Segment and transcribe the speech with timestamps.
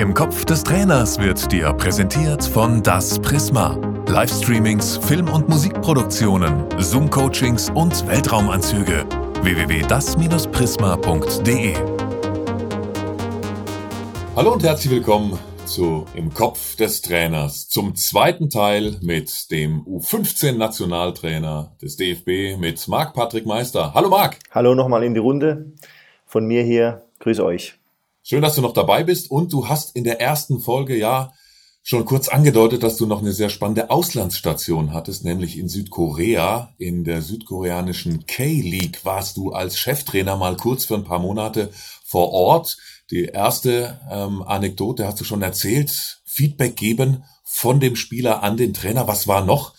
[0.00, 3.78] Im Kopf des Trainers wird dir präsentiert von Das Prisma.
[4.08, 9.04] Livestreamings, Film- und Musikproduktionen, Zoom-Coachings und Weltraumanzüge.
[9.42, 11.74] www.das-prisma.de
[14.36, 21.76] Hallo und herzlich willkommen zu Im Kopf des Trainers zum zweiten Teil mit dem U15-Nationaltrainer
[21.82, 23.92] des DFB mit Marc-Patrick Meister.
[23.92, 24.38] Hallo Marc.
[24.50, 25.74] Hallo nochmal in die Runde.
[26.24, 27.79] Von mir hier, grüße euch.
[28.22, 31.32] Schön, dass du noch dabei bist und du hast in der ersten Folge ja
[31.82, 36.74] schon kurz angedeutet, dass du noch eine sehr spannende Auslandsstation hattest, nämlich in Südkorea.
[36.78, 41.70] In der südkoreanischen K-League warst du als Cheftrainer mal kurz für ein paar Monate
[42.04, 42.76] vor Ort.
[43.10, 46.20] Die erste ähm, Anekdote hast du schon erzählt.
[46.24, 49.08] Feedback geben von dem Spieler an den Trainer.
[49.08, 49.74] Was war noch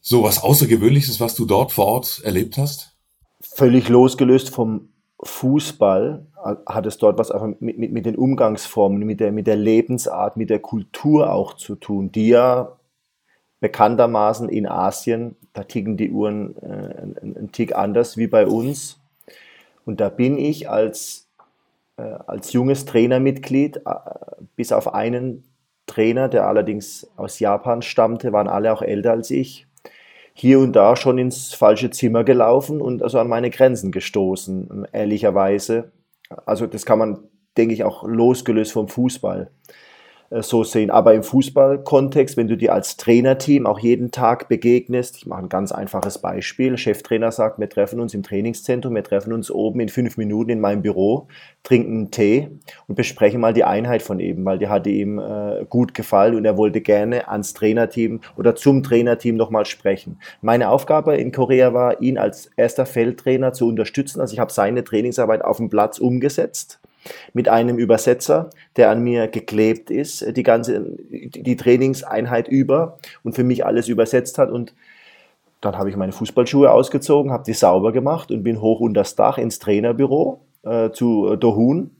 [0.00, 2.96] so was Außergewöhnliches, was du dort vor Ort erlebt hast?
[3.40, 4.88] Völlig losgelöst vom
[5.22, 6.31] Fußball
[6.66, 10.36] hat es dort was einfach mit, mit, mit den Umgangsformen, mit der, mit der Lebensart,
[10.36, 12.76] mit der Kultur auch zu tun, die ja
[13.60, 19.00] bekanntermaßen in Asien, da ticken die Uhren äh, einen Tick anders wie bei uns.
[19.84, 21.28] Und da bin ich als,
[21.96, 23.94] äh, als junges Trainermitglied, äh,
[24.56, 25.44] bis auf einen
[25.86, 29.68] Trainer, der allerdings aus Japan stammte, waren alle auch älter als ich,
[30.34, 35.92] hier und da schon ins falsche Zimmer gelaufen und also an meine Grenzen gestoßen, ehrlicherweise.
[36.46, 37.24] Also das kann man,
[37.56, 39.50] denke ich, auch losgelöst vom Fußball
[40.40, 40.90] so sehen.
[40.90, 45.48] Aber im Fußballkontext, wenn du dir als Trainerteam auch jeden Tag begegnest, ich mache ein
[45.50, 46.78] ganz einfaches Beispiel.
[46.78, 50.60] Cheftrainer sagt, wir treffen uns im Trainingszentrum, wir treffen uns oben in fünf Minuten in
[50.60, 51.28] meinem Büro,
[51.62, 52.48] trinken einen Tee
[52.88, 56.44] und besprechen mal die Einheit von eben, weil die hatte ihm äh, gut gefallen und
[56.46, 60.18] er wollte gerne ans Trainerteam oder zum Trainerteam nochmal sprechen.
[60.40, 64.20] Meine Aufgabe in Korea war, ihn als erster Feldtrainer zu unterstützen.
[64.20, 66.80] Also ich habe seine Trainingsarbeit auf dem Platz umgesetzt
[67.32, 73.44] mit einem Übersetzer, der an mir geklebt ist, die ganze, die Trainingseinheit über und für
[73.44, 74.50] mich alles übersetzt hat.
[74.50, 74.74] Und
[75.60, 79.16] dann habe ich meine Fußballschuhe ausgezogen, habe die sauber gemacht und bin hoch unter das
[79.16, 81.90] Dach ins Trainerbüro äh, zu Dohun.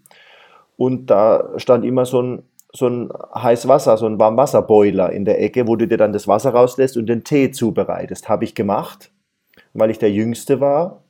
[0.76, 2.42] Und da stand immer so ein
[2.74, 6.50] so ein Heißwasser, so ein Warmwasserboiler in der Ecke, wo du dir dann das Wasser
[6.50, 8.28] rauslässt und den Tee zubereitest.
[8.28, 9.12] Habe ich gemacht,
[9.74, 11.02] weil ich der Jüngste war,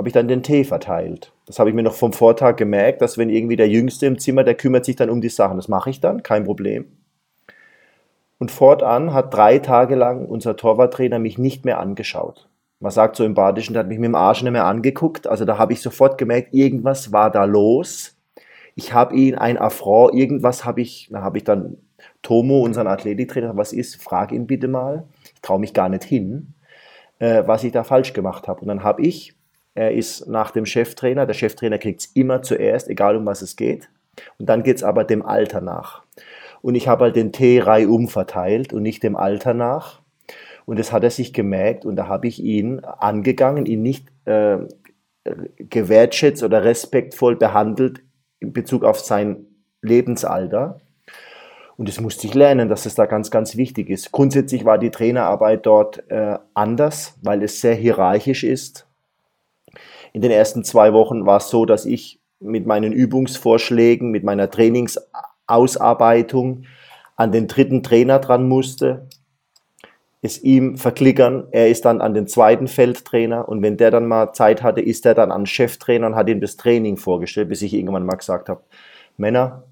[0.00, 1.30] habe ich dann den Tee verteilt.
[1.44, 4.44] Das habe ich mir noch vom Vortag gemerkt, dass wenn irgendwie der Jüngste im Zimmer,
[4.44, 5.58] der kümmert sich dann um die Sachen.
[5.58, 6.86] Das mache ich dann, kein Problem.
[8.38, 12.48] Und fortan hat drei Tage lang unser Torwarttrainer mich nicht mehr angeschaut.
[12.78, 15.26] Man sagt so im Badischen, der hat mich mit dem Arsch nicht mehr angeguckt.
[15.26, 18.16] Also da habe ich sofort gemerkt, irgendwas war da los.
[18.76, 21.76] Ich habe ihn ein Affront, irgendwas habe ich, da habe ich dann
[22.22, 25.04] Tomo, unseren Athletiktrainer, was ist, frag ihn bitte mal.
[25.34, 26.54] Ich traue mich gar nicht hin,
[27.18, 28.62] äh, was ich da falsch gemacht habe.
[28.62, 29.34] Und dann habe ich
[29.80, 31.24] er ist nach dem Cheftrainer.
[31.24, 33.88] Der Cheftrainer kriegt es immer zuerst, egal um was es geht.
[34.38, 36.02] Und dann geht es aber dem Alter nach.
[36.60, 40.02] Und ich habe halt den Tee reihum verteilt und nicht dem Alter nach.
[40.66, 44.58] Und das hat er sich gemerkt und da habe ich ihn angegangen, ihn nicht äh,
[45.56, 48.02] gewertschätzt oder respektvoll behandelt
[48.38, 49.46] in Bezug auf sein
[49.80, 50.78] Lebensalter.
[51.78, 54.12] Und das musste ich lernen, dass es da ganz, ganz wichtig ist.
[54.12, 58.89] Grundsätzlich war die Trainerarbeit dort äh, anders, weil es sehr hierarchisch ist.
[60.12, 64.50] In den ersten zwei Wochen war es so, dass ich mit meinen Übungsvorschlägen, mit meiner
[64.50, 66.64] Trainingsausarbeitung
[67.16, 69.08] an den dritten Trainer dran musste,
[70.22, 71.48] es ihm verklickern.
[71.50, 75.06] Er ist dann an den zweiten Feldtrainer und wenn der dann mal Zeit hatte, ist
[75.06, 78.48] er dann an Cheftrainer und hat ihm das Training vorgestellt, bis ich irgendwann mal gesagt
[78.48, 78.62] habe,
[79.16, 79.64] Männer,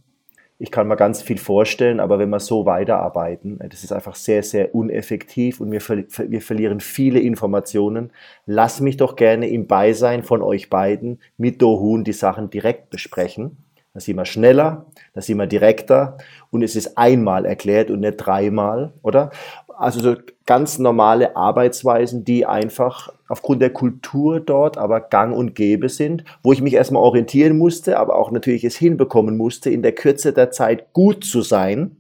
[0.61, 4.43] ich kann mir ganz viel vorstellen, aber wenn wir so weiterarbeiten, das ist einfach sehr,
[4.43, 8.11] sehr uneffektiv und wir, wir verlieren viele Informationen.
[8.45, 13.59] Lass mich doch gerne im Beisein von euch beiden mit Dohun die Sachen direkt besprechen.
[13.95, 16.19] Da sind wir schneller, da sind wir direkter
[16.51, 19.31] und es ist einmal erklärt und nicht dreimal, oder?
[19.79, 25.89] Also so ganz normale Arbeitsweisen, die einfach aufgrund der Kultur dort aber gang und gäbe
[25.89, 29.93] sind, wo ich mich erstmal orientieren musste, aber auch natürlich es hinbekommen musste, in der
[29.93, 31.97] Kürze der Zeit gut zu sein,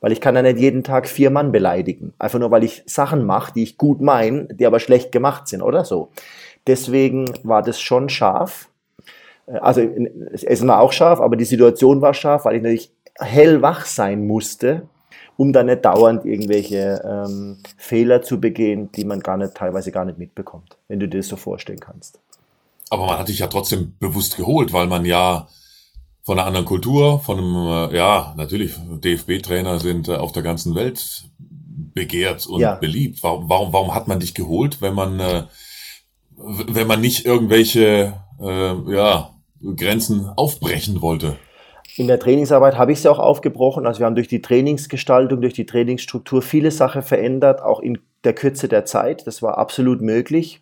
[0.00, 3.24] weil ich kann ja nicht jeden Tag vier Mann beleidigen, einfach nur weil ich Sachen
[3.24, 6.10] mache, die ich gut meine, die aber schlecht gemacht sind oder so.
[6.66, 8.68] Deswegen war das schon scharf.
[9.46, 9.80] Also
[10.32, 14.26] es Essen war auch scharf, aber die Situation war scharf, weil ich natürlich hellwach sein
[14.26, 14.88] musste,
[15.36, 20.04] um dann nicht dauernd irgendwelche ähm, Fehler zu begehen, die man gar nicht, teilweise gar
[20.04, 22.18] nicht mitbekommt, wenn du dir das so vorstellen kannst.
[22.88, 25.48] Aber man hat dich ja trotzdem bewusst geholt, weil man ja
[26.22, 30.74] von einer anderen Kultur, von einem, äh, ja, natürlich, DFB-Trainer sind äh, auf der ganzen
[30.74, 32.74] Welt begehrt und ja.
[32.74, 33.22] beliebt.
[33.22, 35.44] Warum, warum, warum hat man dich geholt, wenn man, äh,
[36.36, 39.30] wenn man nicht irgendwelche, äh, ja,
[39.76, 41.36] Grenzen aufbrechen wollte?
[41.96, 43.86] In der Trainingsarbeit habe ich sie auch aufgebrochen.
[43.86, 48.34] Also wir haben durch die Trainingsgestaltung, durch die Trainingsstruktur viele Sachen verändert, auch in der
[48.34, 49.26] Kürze der Zeit.
[49.26, 50.60] Das war absolut möglich.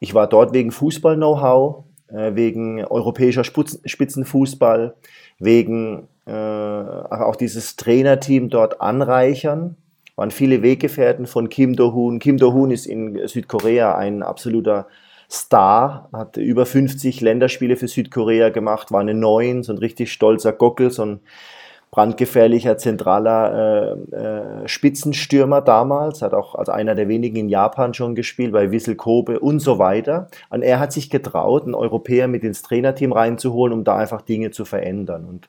[0.00, 4.94] Ich war dort wegen Fußball-Know-how, äh, wegen europäischer Spitzenfußball,
[5.38, 9.76] wegen äh, auch dieses Trainerteam dort anreichern.
[10.16, 12.18] Waren viele Weggefährten von Kim Do-hoon.
[12.18, 14.88] Kim Do-hoon ist in Südkorea ein absoluter
[15.32, 20.52] Star, hat über 50 Länderspiele für Südkorea gemacht, war eine Neun, so ein richtig stolzer
[20.52, 21.20] Gockel, so ein
[21.90, 28.14] brandgefährlicher zentraler äh, äh, Spitzenstürmer damals, hat auch als einer der wenigen in Japan schon
[28.14, 30.28] gespielt, bei Wissel Kobe und so weiter.
[30.50, 34.50] Und er hat sich getraut, einen Europäer mit ins Trainerteam reinzuholen, um da einfach Dinge
[34.50, 35.24] zu verändern.
[35.24, 35.48] Und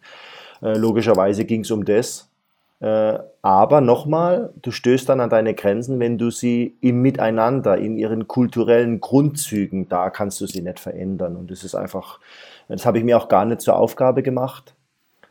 [0.62, 2.33] äh, logischerweise ging es um das.
[2.80, 7.98] Äh, aber nochmal, du stößt dann an deine Grenzen, wenn du sie im Miteinander, in
[7.98, 11.36] ihren kulturellen Grundzügen, da kannst du sie nicht verändern.
[11.36, 12.20] Und das ist einfach,
[12.68, 14.76] das habe ich mir auch gar nicht zur Aufgabe gemacht,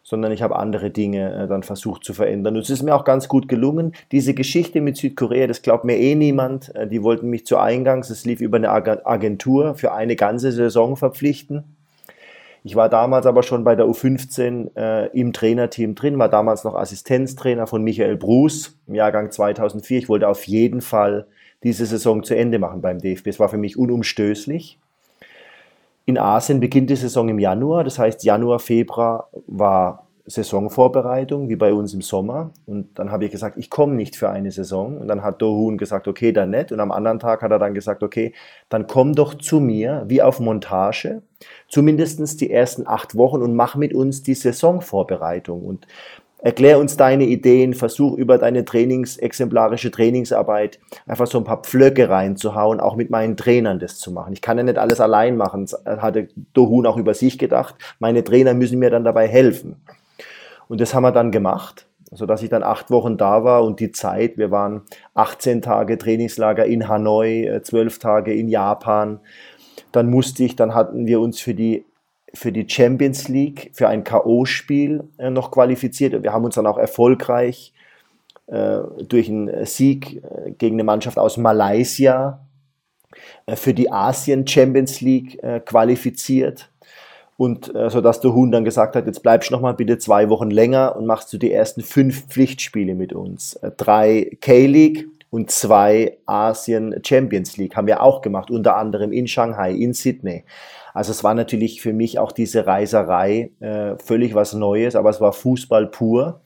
[0.03, 2.57] sondern ich habe andere Dinge äh, dann versucht zu verändern.
[2.57, 3.93] Und es ist mir auch ganz gut gelungen.
[4.13, 6.75] Diese Geschichte mit Südkorea, das glaubt mir eh niemand.
[6.75, 10.97] Äh, die wollten mich zu Eingangs, es lief über eine Agentur für eine ganze Saison
[10.97, 11.77] verpflichten.
[12.65, 16.75] Ich war damals aber schon bei der U15 äh, im Trainerteam drin, war damals noch
[16.75, 19.99] Assistenztrainer von Michael Bruce im Jahrgang 2004.
[19.99, 21.27] Ich wollte auf jeden Fall
[21.65, 23.27] diese Saison zu Ende machen beim DFB.
[23.29, 24.79] Es war für mich unumstößlich.
[26.05, 31.73] In Asien beginnt die Saison im Januar, das heißt Januar, Februar war Saisonvorbereitung, wie bei
[31.73, 32.51] uns im Sommer.
[32.67, 34.99] Und dann habe ich gesagt, ich komme nicht für eine Saison.
[34.99, 36.71] Und dann hat Dohun gesagt, okay, dann nicht.
[36.71, 38.33] Und am anderen Tag hat er dann gesagt, okay,
[38.69, 41.23] dann komm doch zu mir, wie auf Montage,
[41.69, 45.65] zumindest die ersten acht Wochen und mach mit uns die Saisonvorbereitung.
[45.65, 45.89] Und
[46.39, 52.09] erklär uns deine Ideen, versuch über deine Trainings, exemplarische Trainingsarbeit einfach so ein paar Pflöcke
[52.09, 54.33] reinzuhauen, auch mit meinen Trainern das zu machen.
[54.33, 57.75] Ich kann ja nicht alles allein machen, hatte Dohun auch über sich gedacht.
[57.99, 59.77] Meine Trainer müssen mir dann dabei helfen.
[60.73, 63.93] Und das haben wir dann gemacht, sodass ich dann acht Wochen da war und die
[63.93, 64.81] Zeit, wir waren
[65.13, 69.21] 18 Tage Trainingslager in Hanoi, 12 äh, Tage in Japan.
[69.93, 71.85] Dann musste ich, dann hatten wir uns für die
[72.33, 76.23] für die Champions League, für ein K.O.-Spiel äh, noch qualifiziert.
[76.23, 77.75] Wir haben uns dann auch erfolgreich
[78.47, 80.23] äh, durch einen Sieg
[80.57, 82.47] gegen eine Mannschaft aus Malaysia
[83.57, 86.73] für die Asien Champions League qualifiziert
[87.43, 89.99] und äh, so dass der Huhn dann gesagt hat, jetzt bleibst du noch mal bitte
[89.99, 93.55] zwei Wochen länger und machst du die ersten fünf Pflichtspiele mit uns.
[93.55, 99.27] Äh, drei K-League und zwei Asien Champions League haben wir auch gemacht, unter anderem in
[99.27, 100.45] Shanghai, in Sydney.
[100.95, 105.21] Also es war natürlich für mich auch diese Reiserei äh, völlig was Neues, aber es
[105.21, 106.43] war Fußball pur.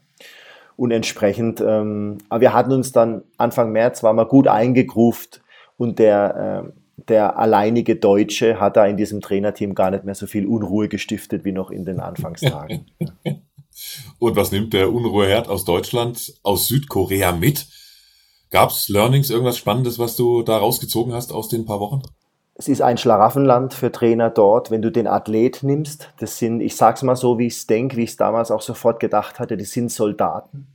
[0.79, 5.43] Und entsprechend, ähm, aber wir hatten uns dann Anfang März, war mal gut eingegruft
[5.77, 10.27] und der äh, der alleinige Deutsche hat da in diesem Trainerteam gar nicht mehr so
[10.27, 12.87] viel Unruhe gestiftet wie noch in den Anfangstagen.
[14.19, 17.67] Und was nimmt der Unruheherd aus Deutschland, aus Südkorea mit?
[18.51, 22.01] Gab es Learnings, irgendwas Spannendes, was du da rausgezogen hast aus den paar Wochen?
[22.55, 26.11] Es ist ein Schlaraffenland für Trainer dort, wenn du den Athlet nimmst.
[26.19, 28.63] Das sind, ich sag's mal so, wie ich es denke, wie ich es damals auch
[28.63, 30.67] sofort gedacht hatte, die sind Soldaten.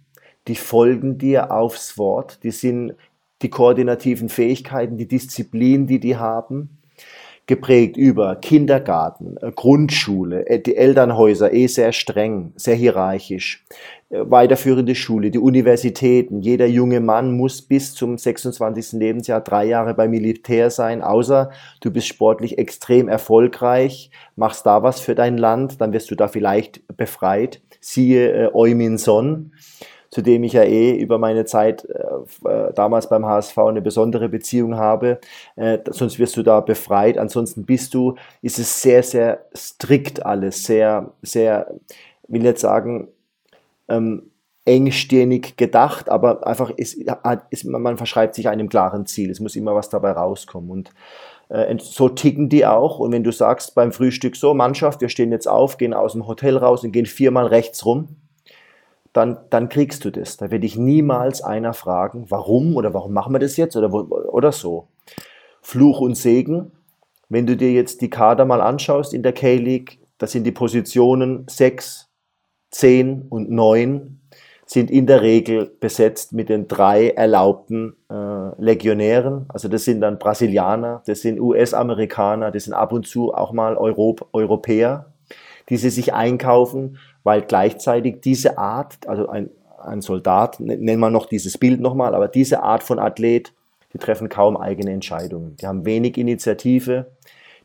[0.47, 2.43] Die folgen dir aufs Wort.
[2.43, 2.93] Die sind
[3.41, 6.81] die koordinativen Fähigkeiten, die Disziplin, die die haben,
[7.47, 13.65] geprägt über Kindergarten, äh, Grundschule, äh, die Elternhäuser eh sehr streng, sehr hierarchisch,
[14.09, 16.39] äh, weiterführende Schule, die Universitäten.
[16.39, 18.99] Jeder junge Mann muss bis zum 26.
[18.99, 21.51] Lebensjahr drei Jahre beim Militär sein, außer
[21.81, 26.27] du bist sportlich extrem erfolgreich, machst da was für dein Land, dann wirst du da
[26.27, 27.61] vielleicht befreit.
[27.81, 28.97] Siehe äh, Eumin
[30.11, 34.29] zu dem ich ja eh über meine Zeit äh, äh damals beim HSV eine besondere
[34.29, 35.19] Beziehung habe.
[35.55, 37.17] Äh, sonst wirst du da befreit.
[37.17, 41.73] Ansonsten bist du, ist es sehr, sehr strikt alles, sehr, sehr,
[42.27, 43.07] will jetzt sagen,
[43.87, 44.31] ähm,
[44.65, 46.97] engstirnig gedacht, aber einfach ist,
[47.49, 49.31] ist, man verschreibt sich einem klaren Ziel.
[49.31, 50.69] Es muss immer was dabei rauskommen.
[50.69, 50.91] Und
[51.49, 52.99] äh, so ticken die auch.
[52.99, 56.27] Und wenn du sagst beim Frühstück so, Mannschaft, wir stehen jetzt auf, gehen aus dem
[56.27, 58.17] Hotel raus und gehen viermal rechts rum,
[59.13, 60.37] dann, dann kriegst du das.
[60.37, 64.51] Da werde ich niemals einer fragen, warum oder warum machen wir das jetzt oder, oder
[64.51, 64.87] so.
[65.61, 66.71] Fluch und Segen.
[67.29, 71.45] Wenn du dir jetzt die Kader mal anschaust in der K-League, da sind die Positionen
[71.49, 72.09] 6,
[72.71, 74.21] 10 und 9
[74.71, 79.45] sind in der Regel besetzt mit den drei erlaubten äh, Legionären.
[79.49, 83.75] Also das sind dann Brasilianer, das sind US-Amerikaner, das sind ab und zu auch mal
[83.75, 85.11] Europ Europäer,
[85.71, 89.49] die sie sich einkaufen weil gleichzeitig diese Art, also ein,
[89.83, 93.53] ein Soldat, nennen wir noch dieses Bild nochmal, aber diese Art von Athlet,
[93.93, 95.55] die treffen kaum eigene Entscheidungen.
[95.57, 97.11] Die haben wenig Initiative,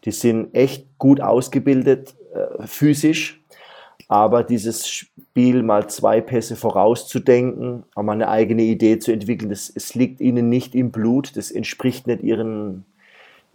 [0.04, 3.42] die sind echt gut ausgebildet äh, physisch,
[4.08, 9.72] aber dieses Spiel mal zwei Pässe vorauszudenken, auch mal eine eigene Idee zu entwickeln, das,
[9.74, 12.84] es liegt ihnen nicht im Blut, das entspricht nicht ihren,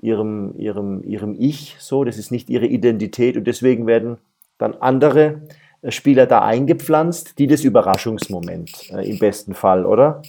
[0.01, 4.17] ihrem, ihrem, ihrem Ich so, das ist nicht ihre Identität und deswegen werden
[4.61, 5.41] dann andere
[5.81, 10.21] äh, Spieler da eingepflanzt, die das Überraschungsmoment äh, im besten Fall, oder?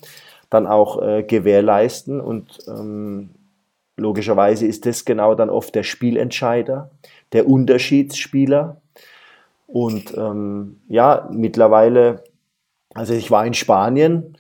[0.51, 3.31] Dann auch äh, gewährleisten und ähm,
[3.97, 6.91] logischerweise ist das genau dann oft der Spielentscheider,
[7.33, 8.81] der Unterschiedsspieler.
[9.67, 12.25] Und ähm, ja, mittlerweile,
[12.95, 14.37] also ich war in Spanien,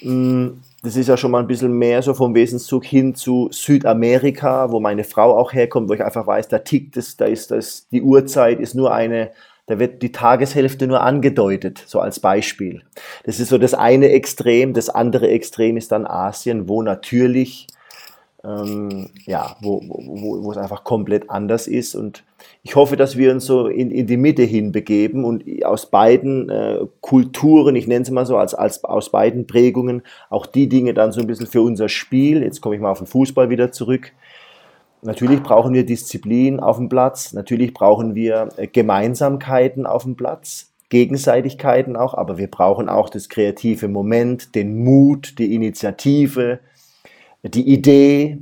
[0.00, 4.80] das ist ja schon mal ein bisschen mehr so vom Wesenszug hin zu Südamerika, wo
[4.80, 8.02] meine Frau auch herkommt, wo ich einfach weiß, da tickt es, da ist das, die
[8.02, 9.30] Uhrzeit ist nur eine,
[9.66, 12.82] da wird die Tageshälfte nur angedeutet, so als Beispiel.
[13.24, 17.68] Das ist so das eine Extrem, das andere Extrem ist dann Asien, wo natürlich
[18.44, 21.94] ähm, ja, wo, wo, wo es einfach komplett anders ist.
[21.94, 22.24] Und
[22.62, 26.80] ich hoffe, dass wir uns so in, in die Mitte hinbegeben und aus beiden äh,
[27.00, 31.12] Kulturen, ich nenne es mal so, als, als aus beiden Prägungen, auch die Dinge dann
[31.12, 34.12] so ein bisschen für unser Spiel, jetzt komme ich mal auf den Fußball wieder zurück,
[35.04, 40.70] Natürlich brauchen wir Disziplin auf dem Platz, natürlich brauchen wir äh, Gemeinsamkeiten auf dem Platz,
[40.90, 46.60] Gegenseitigkeiten auch, aber wir brauchen auch das kreative Moment, den Mut, die Initiative,
[47.42, 48.38] die Idee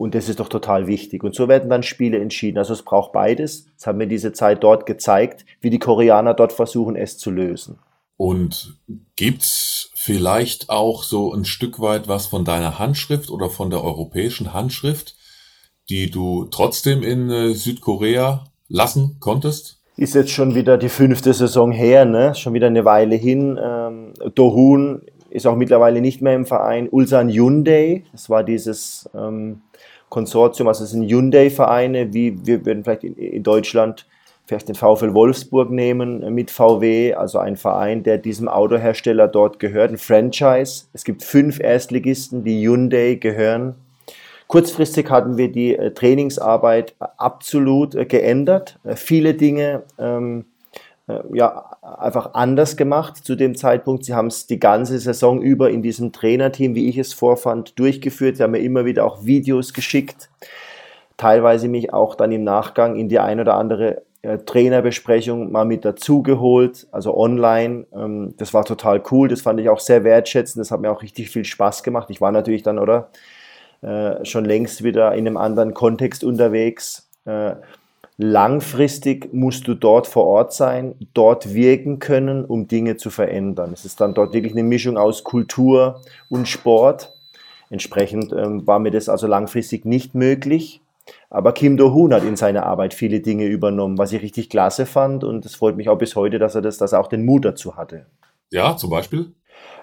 [0.00, 1.22] und das ist doch total wichtig.
[1.24, 2.56] Und so werden dann Spiele entschieden.
[2.56, 3.66] Also es braucht beides.
[3.76, 7.78] Das haben wir diese Zeit dort gezeigt, wie die Koreaner dort versuchen, es zu lösen.
[8.16, 8.78] Und
[9.16, 14.54] gibt's vielleicht auch so ein Stück weit was von deiner Handschrift oder von der europäischen
[14.54, 15.16] Handschrift,
[15.90, 19.82] die du trotzdem in äh, Südkorea lassen konntest?
[19.98, 22.34] Ist jetzt schon wieder die fünfte Saison her, ne?
[22.34, 23.60] Schon wieder eine Weile hin.
[23.62, 26.88] Ähm, Dohun ist auch mittlerweile nicht mehr im Verein.
[26.90, 29.62] Ulsan Hyundai, das war dieses ähm,
[30.08, 34.06] Konsortium, also es sind Hyundai-Vereine, wie wir würden vielleicht in, in, Deutschland
[34.46, 39.58] vielleicht den VfL Wolfsburg nehmen äh, mit VW, also ein Verein, der diesem Autohersteller dort
[39.58, 40.86] gehört, ein Franchise.
[40.92, 43.76] Es gibt fünf Erstligisten, die Hyundai gehören.
[44.50, 48.80] Kurzfristig hatten wir die äh, Trainingsarbeit absolut äh, geändert.
[48.82, 50.49] Äh, viele Dinge ähm, äh,
[51.32, 54.04] ja, einfach anders gemacht zu dem Zeitpunkt.
[54.04, 58.36] Sie haben es die ganze Saison über in diesem Trainerteam, wie ich es vorfand, durchgeführt.
[58.36, 60.30] Sie haben mir immer wieder auch Videos geschickt,
[61.16, 65.84] teilweise mich auch dann im Nachgang in die ein oder andere äh, Trainerbesprechung mal mit
[65.84, 67.86] dazugeholt, also online.
[67.94, 71.02] Ähm, das war total cool, das fand ich auch sehr wertschätzend, das hat mir auch
[71.02, 72.10] richtig viel Spaß gemacht.
[72.10, 73.10] Ich war natürlich dann, oder,
[73.80, 77.08] äh, schon längst wieder in einem anderen Kontext unterwegs.
[77.24, 77.54] Äh,
[78.22, 83.70] Langfristig musst du dort vor Ort sein, dort wirken können, um Dinge zu verändern.
[83.72, 87.14] Es ist dann dort wirklich eine Mischung aus Kultur und Sport.
[87.70, 90.82] Entsprechend ähm, war mir das also langfristig nicht möglich.
[91.30, 95.24] Aber Kim Do-hoon hat in seiner Arbeit viele Dinge übernommen, was ich richtig klasse fand.
[95.24, 97.46] Und es freut mich auch bis heute, dass er das, dass er auch den Mut
[97.46, 98.04] dazu hatte.
[98.50, 99.32] Ja, zum Beispiel?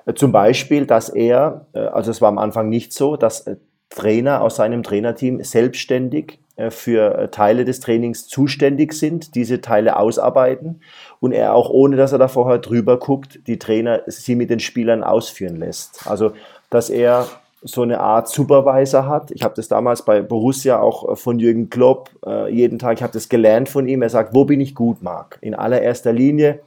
[0.06, 3.56] Äh, zum Beispiel, dass er, äh, also es war am Anfang nicht so, dass äh,
[3.90, 9.98] Trainer aus seinem Trainerteam selbstständig äh, für äh, Teile des Trainings zuständig sind, diese Teile
[9.98, 10.82] ausarbeiten
[11.20, 14.60] und er auch ohne, dass er da vorher drüber guckt, die Trainer sie mit den
[14.60, 16.08] Spielern ausführen lässt.
[16.08, 16.32] Also,
[16.72, 17.28] dass er
[17.62, 19.32] so eine Art Supervisor hat.
[19.32, 22.10] Ich habe das damals bei Borussia auch äh, von Jürgen Klopp
[22.50, 24.02] jeden Tag, ich habe das gelernt von ihm.
[24.02, 25.38] Er sagt, wo bin ich gut, Marc?
[25.42, 26.60] In allererster Linie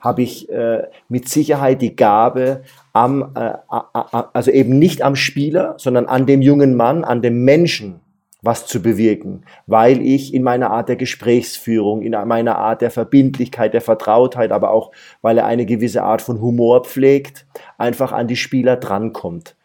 [0.00, 2.62] habe ich äh, mit Sicherheit die Gabe,
[2.92, 3.52] am, äh,
[4.32, 8.00] also eben nicht am Spieler, sondern an dem jungen Mann, an dem Menschen
[8.40, 13.74] was zu bewirken, weil ich in meiner Art der Gesprächsführung, in meiner Art der Verbindlichkeit,
[13.74, 17.46] der Vertrautheit, aber auch weil er eine gewisse Art von Humor pflegt,
[17.78, 19.56] einfach an die Spieler drankommt.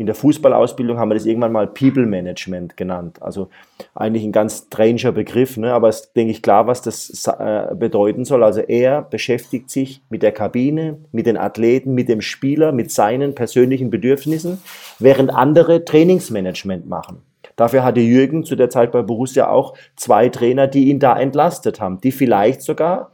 [0.00, 3.20] In der Fußballausbildung haben wir das irgendwann mal People Management genannt.
[3.20, 3.50] Also
[3.94, 5.74] eigentlich ein ganz stranger Begriff, ne?
[5.74, 8.42] aber es ist, denke ich, klar, was das äh, bedeuten soll.
[8.42, 13.34] Also er beschäftigt sich mit der Kabine, mit den Athleten, mit dem Spieler, mit seinen
[13.34, 14.62] persönlichen Bedürfnissen,
[14.98, 17.20] während andere Trainingsmanagement machen.
[17.56, 21.78] Dafür hatte Jürgen zu der Zeit bei Borussia auch zwei Trainer, die ihn da entlastet
[21.78, 23.10] haben, die vielleicht sogar,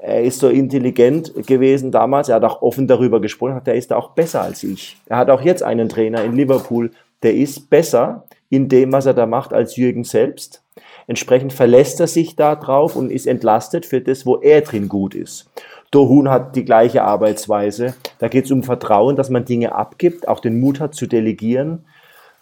[0.00, 4.10] er ist so intelligent gewesen damals, er hat auch offen darüber gesprochen, der ist auch
[4.10, 4.96] besser als ich.
[5.06, 6.90] Er hat auch jetzt einen Trainer in Liverpool,
[7.22, 10.62] der ist besser in dem, was er da macht, als Jürgen selbst.
[11.06, 15.14] Entsprechend verlässt er sich da drauf und ist entlastet für das, wo er drin gut
[15.14, 15.50] ist.
[15.90, 17.94] Dohun hat die gleiche Arbeitsweise.
[18.18, 21.84] Da geht es um Vertrauen, dass man Dinge abgibt, auch den Mut hat zu delegieren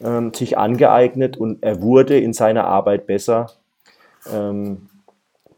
[0.02, 3.46] ähm, sich angeeignet und er wurde in seiner Arbeit besser.
[4.32, 4.88] Ähm,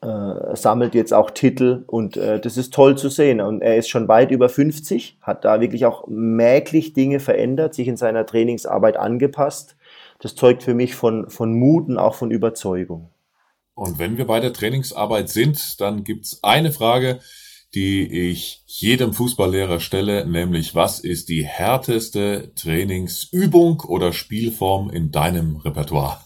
[0.05, 3.41] äh, sammelt jetzt auch Titel und äh, das ist toll zu sehen.
[3.41, 7.89] Und er ist schon weit über 50, hat da wirklich auch merklich Dinge verändert, sich
[7.89, 9.77] in seiner Trainingsarbeit angepasst.
[10.21, 13.11] Das zeugt für mich von, von Mut und auch von Überzeugung.
[13.75, 17.21] Und wenn wir bei der Trainingsarbeit sind, dann gibt's eine Frage,
[17.75, 25.57] die ich jedem Fußballlehrer stelle, nämlich was ist die härteste Trainingsübung oder Spielform in deinem
[25.57, 26.24] Repertoire?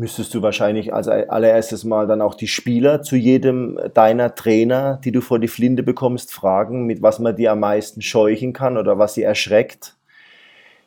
[0.00, 5.10] Müsstest du wahrscheinlich als allererstes mal dann auch die Spieler zu jedem deiner Trainer, die
[5.10, 9.00] du vor die Flinte bekommst, fragen, mit was man die am meisten scheuchen kann oder
[9.00, 9.96] was sie erschreckt.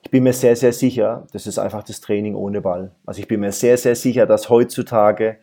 [0.01, 2.91] Ich bin mir sehr, sehr sicher, das ist einfach das Training ohne Ball.
[3.05, 5.39] Also ich bin mir sehr, sehr sicher, dass heutzutage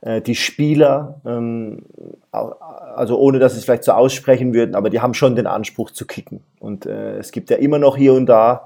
[0.00, 1.84] äh, die Spieler, ähm,
[2.30, 5.90] also ohne dass sie es vielleicht so aussprechen würden, aber die haben schon den Anspruch
[5.90, 6.40] zu kicken.
[6.58, 8.64] Und äh, es gibt ja immer noch hier und da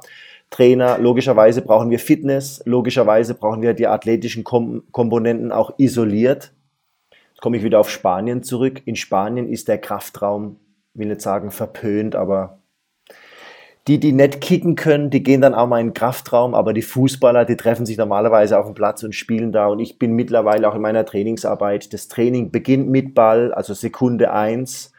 [0.50, 6.52] Trainer, logischerweise brauchen wir Fitness, logischerweise brauchen wir die athletischen Kom Komponenten auch isoliert.
[7.10, 8.82] Jetzt komme ich wieder auf Spanien zurück.
[8.84, 10.56] In Spanien ist der Kraftraum,
[10.94, 12.58] will nicht sagen verpönt, aber
[13.88, 16.82] die, die nicht kicken können, die gehen dann auch mal in den Kraftraum, aber die
[16.82, 19.68] Fußballer, die treffen sich normalerweise auf dem Platz und spielen da.
[19.68, 21.92] Und ich bin mittlerweile auch in meiner Trainingsarbeit.
[21.94, 24.92] Das Training beginnt mit Ball, also Sekunde eins.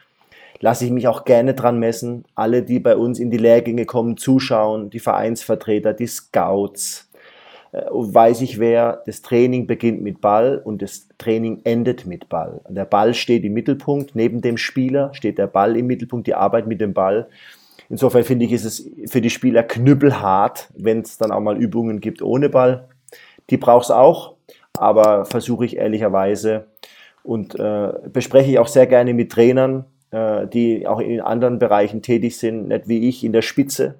[0.60, 2.24] Lasse ich mich auch gerne dran messen.
[2.34, 7.10] Alle, die bei uns in die Lehrgänge kommen, zuschauen, die Vereinsvertreter, die Scouts,
[7.72, 12.60] äh, weiß ich wer, das Training beginnt mit Ball und das Training endet mit Ball.
[12.68, 16.66] Der Ball steht im Mittelpunkt, neben dem Spieler steht der Ball im Mittelpunkt, die Arbeit
[16.66, 17.28] mit dem Ball.
[17.88, 22.00] Insofern finde ich, ist es für die Spieler knüppelhart, wenn es dann auch mal Übungen
[22.00, 22.88] gibt ohne Ball.
[23.50, 24.34] Die braucht es auch,
[24.78, 26.66] aber versuche ich ehrlicherweise
[27.22, 32.36] und äh, bespreche ich auch sehr gerne mit Trainern, die auch in anderen Bereichen tätig
[32.36, 33.94] sind, nicht wie ich in der Spitze,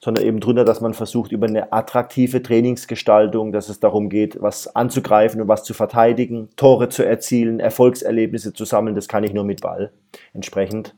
[0.00, 4.74] sondern eben drunter, dass man versucht, über eine attraktive Trainingsgestaltung, dass es darum geht, was
[4.74, 9.44] anzugreifen und was zu verteidigen, Tore zu erzielen, Erfolgserlebnisse zu sammeln, das kann ich nur
[9.44, 9.90] mit Ball.
[10.32, 10.94] Entsprechend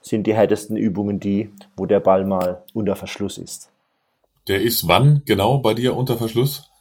[0.00, 3.70] sind die härtesten Übungen die, wo der Ball mal unter Verschluss ist.
[4.48, 6.71] Der ist wann genau bei dir unter Verschluss?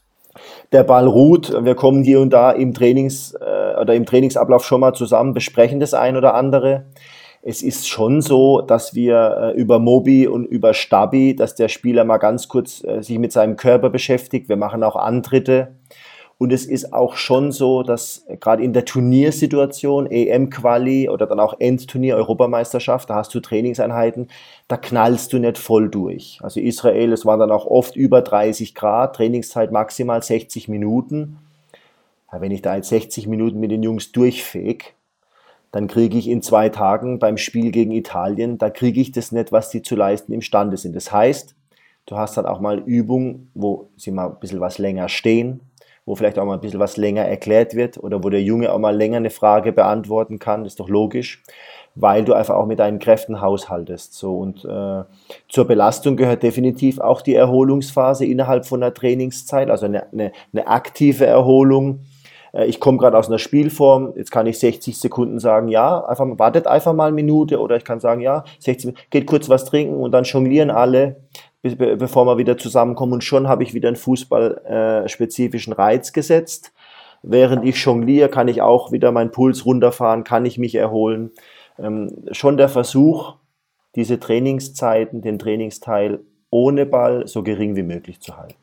[0.71, 1.53] Der Ball ruht.
[1.63, 5.79] Wir kommen hier und da im Trainings äh, oder im Trainingsablauf schon mal zusammen, besprechen
[5.79, 6.85] das ein oder andere.
[7.43, 12.03] Es ist schon so, dass wir äh, über Mobi und über Stabi, dass der Spieler
[12.03, 14.47] mal ganz kurz äh, sich mit seinem Körper beschäftigt.
[14.47, 15.75] Wir machen auch Antritte
[16.41, 21.53] und es ist auch schon so, dass gerade in der Turniersituation, EM-Quali oder dann auch
[21.59, 24.27] Endturnier, Europameisterschaft, da hast du Trainingseinheiten,
[24.67, 26.39] da knallst du nicht voll durch.
[26.41, 31.37] Also Israel, es waren dann auch oft über 30 Grad, Trainingszeit maximal 60 Minuten.
[32.33, 34.95] Ja, wenn ich da jetzt 60 Minuten mit den Jungs durchfeg,
[35.71, 39.51] dann kriege ich in zwei Tagen beim Spiel gegen Italien, da kriege ich das nicht,
[39.51, 40.95] was die zu leisten imstande sind.
[40.95, 41.53] Das heißt,
[42.07, 45.59] du hast dann auch mal Übungen, wo sie mal ein bisschen was länger stehen,
[46.05, 48.79] wo vielleicht auch mal ein bisschen was länger erklärt wird oder wo der Junge auch
[48.79, 51.43] mal länger eine Frage beantworten kann, das ist doch logisch,
[51.95, 54.13] weil du einfach auch mit deinen Kräften haushaltest.
[54.13, 55.03] So und äh,
[55.49, 60.67] zur Belastung gehört definitiv auch die Erholungsphase innerhalb von der Trainingszeit, also eine, eine, eine
[60.67, 61.99] aktive Erholung.
[62.53, 66.25] Äh, ich komme gerade aus einer Spielform, jetzt kann ich 60 Sekunden sagen, ja, einfach
[66.39, 69.95] wartet einfach mal eine Minute oder ich kann sagen, ja, 60, geht kurz was trinken
[69.95, 71.17] und dann jonglieren alle
[71.61, 73.13] bevor wir wieder zusammenkommen.
[73.13, 76.73] Und schon habe ich wieder einen fußballspezifischen Reiz gesetzt.
[77.23, 81.31] Während ich jongliere, kann ich auch wieder meinen Puls runterfahren, kann ich mich erholen.
[81.77, 83.35] Ähm, schon der Versuch,
[83.95, 88.55] diese Trainingszeiten, den Trainingsteil ohne Ball so gering wie möglich zu halten.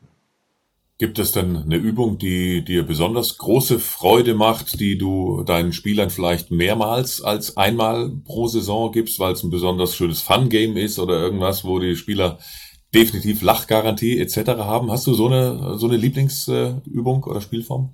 [0.97, 6.09] Gibt es denn eine Übung, die dir besonders große Freude macht, die du deinen Spielern
[6.09, 11.13] vielleicht mehrmals als einmal pro Saison gibst, weil es ein besonders schönes Fun-Game ist oder
[11.13, 12.37] irgendwas, wo die Spieler
[12.93, 14.51] definitiv Lachgarantie etc.
[14.57, 14.91] haben.
[14.91, 17.93] Hast du so eine, so eine Lieblingsübung oder Spielform?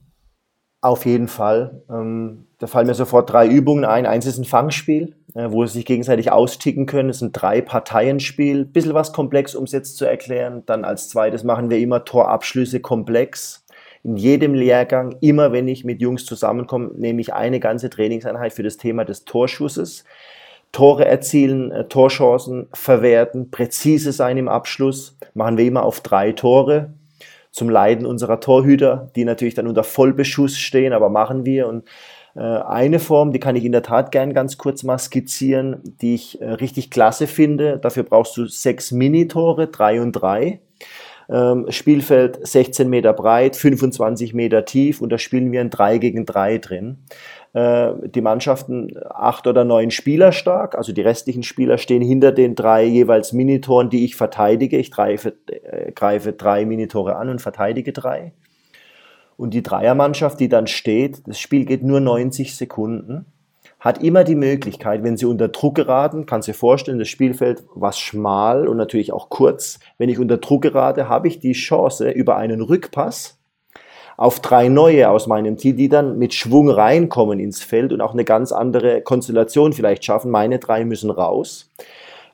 [0.82, 1.84] Auf jeden Fall.
[1.90, 4.06] Ähm, da fallen mir sofort drei Übungen ein.
[4.06, 7.10] Eins ist ein Fangspiel, äh, wo sie sich gegenseitig austicken können.
[7.10, 8.66] Es ist ein Drei-Parteien-Spiel.
[8.66, 10.62] Bisschen was komplex, um es jetzt zu erklären.
[10.68, 13.66] Dann als zweites machen wir immer Torabschlüsse komplex.
[14.04, 18.62] In jedem Lehrgang, immer wenn ich mit Jungs zusammenkomme, nehme ich eine ganze Trainingseinheit für
[18.62, 20.04] das Thema des Torschusses.
[20.76, 26.94] Tore erzielen, äh, Torchancen verwerten, präzise sein im Abschluss, machen wir immer auf drei Tore
[27.52, 31.70] zum Leiden unserer Torhüter, die natürlich dann unter Vollbeschuss stehen, aber machen wir.
[31.70, 31.86] Und
[32.36, 36.16] äh, eine Form, die kann ich in der Tat gern ganz kurz mal skizzieren, die
[36.16, 37.80] ich äh, richtig klasse finde.
[37.80, 40.60] Dafür brauchst du sechs Minitore, drei und drei.
[41.30, 46.26] Ähm, Spielfeld 16 Meter breit, 25 Meter tief und da spielen wir ein 3 gegen
[46.26, 46.98] 3 drin.
[47.56, 52.54] Äh, die Mannschaften acht oder neun Spieler stark, also die restlichen Spieler stehen hinter den
[52.54, 54.78] drei jeweils Minitoren, die ich verteidige.
[54.78, 58.34] Ich greife, äh, greife drei Minitore an und verteidige drei.
[59.38, 63.26] Und die Dreiermannschaft, die dann steht, das Spiel geht nur 90 Sekunden,
[63.86, 67.64] hat immer die Möglichkeit, wenn sie unter Druck geraten, kannst du dir vorstellen, das Spielfeld
[67.76, 69.80] war schmal und natürlich auch kurz.
[70.00, 73.38] Wenn ich unter Druck gerate, habe ich die Chance über einen Rückpass
[74.18, 78.14] auf drei neue aus meinem Team, die dann mit Schwung reinkommen ins Feld und auch
[78.14, 80.32] eine ganz andere Konstellation vielleicht schaffen.
[80.32, 81.70] Meine drei müssen raus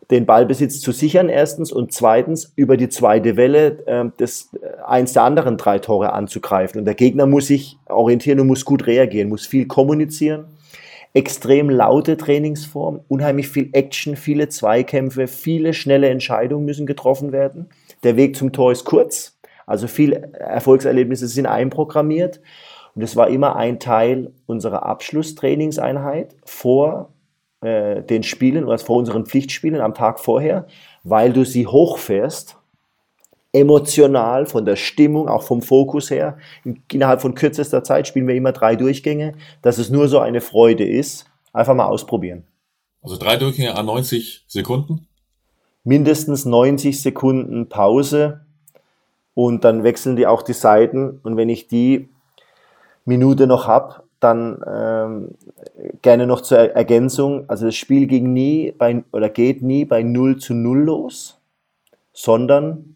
[0.09, 4.51] den Ballbesitz zu sichern, erstens, und zweitens über die zweite Welle äh, des,
[4.85, 6.79] eins der anderen drei Tore anzugreifen.
[6.79, 10.45] Und der Gegner muss sich orientieren und muss gut reagieren, muss viel kommunizieren.
[11.13, 17.67] Extrem laute Trainingsform, unheimlich viel Action, viele Zweikämpfe, viele schnelle Entscheidungen müssen getroffen werden.
[18.03, 22.39] Der Weg zum Tor ist kurz, also viele Erfolgserlebnisse sind einprogrammiert.
[22.95, 27.13] Und es war immer ein Teil unserer Abschlusstrainingseinheit vor
[27.61, 30.67] äh, den Spielen oder vor unseren Pflichtspielen am Tag vorher,
[31.03, 32.57] weil du sie hochfährst,
[33.53, 36.37] emotional, von der Stimmung, auch vom Fokus her.
[36.91, 40.87] Innerhalb von kürzester Zeit spielen wir immer drei Durchgänge, dass es nur so eine Freude
[40.87, 41.25] ist.
[41.53, 42.43] Einfach mal ausprobieren.
[43.01, 45.07] Also drei Durchgänge an 90 Sekunden?
[45.83, 48.45] Mindestens 90 Sekunden Pause
[49.33, 52.09] und dann wechseln die auch die Seiten und wenn ich die
[53.05, 55.35] Minute noch habe, dann ähm,
[56.03, 60.37] gerne noch zur Ergänzung, also das Spiel ging nie bei, oder geht nie bei 0
[60.37, 61.39] zu 0 los,
[62.13, 62.95] sondern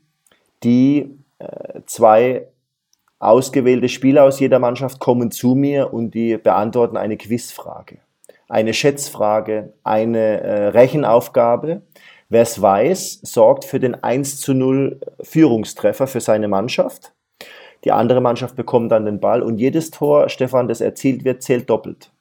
[0.65, 2.47] die äh, zwei
[3.19, 7.99] ausgewählte Spieler aus jeder Mannschaft kommen zu mir und die beantworten eine Quizfrage,
[8.49, 11.83] eine Schätzfrage, eine äh, Rechenaufgabe.
[12.27, 17.13] Wer es weiß, sorgt für den 1 zu 0 Führungstreffer für seine Mannschaft
[17.85, 21.69] die andere Mannschaft bekommt dann den Ball und jedes Tor, Stefan, das erzielt wird, zählt
[21.69, 22.11] doppelt.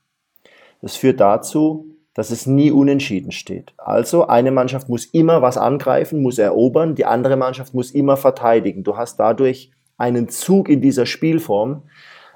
[0.83, 3.75] Das führt dazu, dass es nie unentschieden steht.
[3.77, 8.85] Also eine Mannschaft muss immer was angreifen, muss erobern, die andere Mannschaft muss immer verteidigen.
[8.85, 11.83] Du hast dadurch einen Zug in dieser Spielform,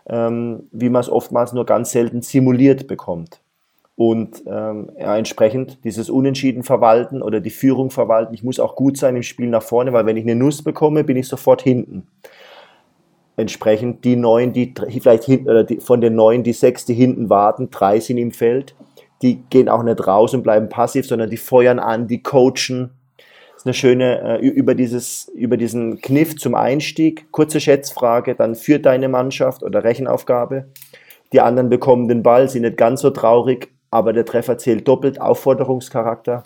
[0.09, 3.41] ähm, wie man es oftmals nur ganz selten simuliert bekommt.
[3.95, 8.33] Und ähm, ja, entsprechend dieses Unentschieden verwalten oder die Führung verwalten.
[8.33, 11.03] Ich muss auch gut sein im Spiel nach vorne, weil wenn ich eine Nuss bekomme,
[11.03, 12.07] bin ich sofort hinten
[13.39, 17.31] entsprechend die neun, die vielleicht hinten, oder die, von den neun, die sechs, die hinten
[17.31, 18.75] warten, drei sind im Feld,
[19.23, 22.91] die gehen auch nicht raus und bleiben passiv, sondern die feuern an, die coachen.
[23.17, 28.55] Das ist eine schöne, äh, über, dieses, über diesen Kniff zum Einstieg, kurze Schätzfrage, dann
[28.55, 30.69] führt deine Mannschaft oder Rechenaufgabe.
[31.33, 35.21] Die anderen bekommen den Ball, sind nicht ganz so traurig, aber der Treffer zählt doppelt,
[35.21, 36.45] Aufforderungscharakter.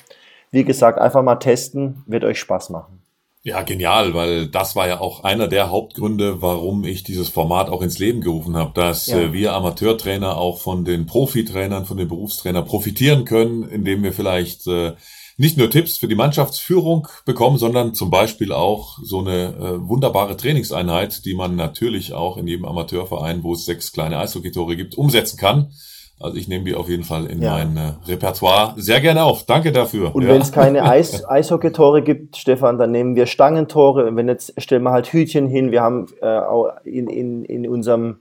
[0.51, 3.02] Wie gesagt, einfach mal testen, wird euch Spaß machen.
[3.45, 7.83] Ja, genial, weil das war ja auch einer der Hauptgründe, warum ich dieses Format auch
[7.83, 9.19] ins Leben gerufen habe, dass ja.
[9.19, 14.69] äh, wir Amateurtrainer auch von den Profitrainern, von den Berufstrainern profitieren können, indem wir vielleicht
[14.69, 14.93] äh,
[15.39, 20.37] nicht nur Tipps für die Mannschaftsführung bekommen, sondern zum Beispiel auch so eine äh, wunderbare
[20.37, 25.37] Trainingseinheit, die man natürlich auch in jedem Amateurverein, wo es sechs kleine Eishockeytore gibt, umsetzen
[25.37, 25.73] kann.
[26.21, 27.53] Also ich nehme die auf jeden Fall in ja.
[27.53, 29.45] mein äh, Repertoire sehr gerne auf.
[29.45, 30.15] Danke dafür.
[30.15, 30.29] Und ja.
[30.29, 34.07] wenn es keine Eis Eishockey-Tore gibt, Stefan, dann nehmen wir Stangentore.
[34.07, 35.73] Und wenn jetzt stellen wir halt Hütchen hin.
[35.73, 38.21] Wir haben äh, auch in, in, in unserem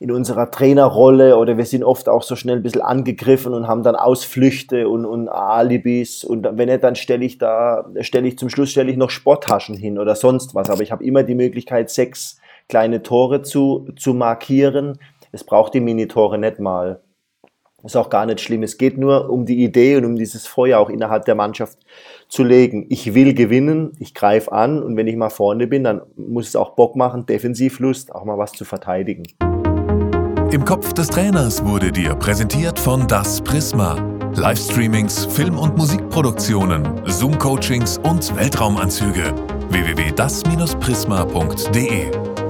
[0.00, 3.82] in unserer Trainerrolle oder wir sind oft auch so schnell ein bisschen angegriffen und haben
[3.82, 8.50] dann Ausflüchte und, und Alibis und wenn nicht, dann stelle ich da, stelle ich zum
[8.50, 10.68] Schluss stelle ich noch Sporttaschen hin oder sonst was.
[10.68, 14.98] Aber ich habe immer die Möglichkeit, sechs kleine Tore zu, zu markieren
[15.34, 17.02] es braucht die Minitore nicht mal.
[17.82, 18.62] Ist auch gar nicht schlimm.
[18.62, 21.76] Es geht nur um die Idee und um dieses Feuer auch innerhalb der Mannschaft
[22.28, 22.86] zu legen.
[22.88, 26.56] Ich will gewinnen, ich greife an und wenn ich mal vorne bin, dann muss es
[26.56, 29.24] auch Bock machen, Defensivlust, auch mal was zu verteidigen.
[30.50, 33.98] Im Kopf des Trainers wurde dir präsentiert von Das Prisma.
[34.34, 39.34] Livestreamings, Film- und Musikproduktionen, Zoom-Coachings und Weltraumanzüge.
[39.68, 42.43] www.das-prisma.de